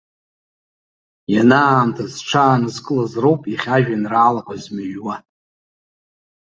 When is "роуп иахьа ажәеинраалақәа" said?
3.23-4.55